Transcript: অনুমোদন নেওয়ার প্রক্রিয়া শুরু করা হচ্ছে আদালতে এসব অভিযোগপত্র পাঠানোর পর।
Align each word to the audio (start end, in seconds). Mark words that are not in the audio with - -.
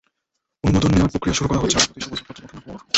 অনুমোদন 0.63 0.91
নেওয়ার 0.93 1.11
প্রক্রিয়া 1.13 1.37
শুরু 1.37 1.47
করা 1.49 1.61
হচ্ছে 1.61 1.77
আদালতে 1.77 1.97
এসব 1.97 2.09
অভিযোগপত্র 2.09 2.41
পাঠানোর 2.41 2.63
পর। 2.67 2.79